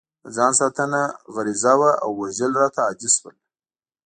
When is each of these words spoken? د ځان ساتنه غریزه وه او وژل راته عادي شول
د 0.23 0.25
ځان 0.35 0.51
ساتنه 0.59 1.01
غریزه 1.33 1.73
وه 1.79 1.91
او 2.03 2.09
وژل 2.21 2.51
راته 2.61 2.79
عادي 2.87 3.09
شول 3.15 3.35